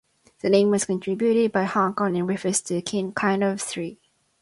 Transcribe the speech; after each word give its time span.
The 0.41 0.49
name 0.49 0.71
was 0.71 0.85
contributed 0.85 1.51
by 1.51 1.65
Hong 1.65 1.93
Kong 1.93 2.17
and 2.17 2.27
refers 2.27 2.59
to 2.61 2.75
a 2.77 3.11
kind 3.11 3.43
of 3.43 3.63
tree. 3.63 3.99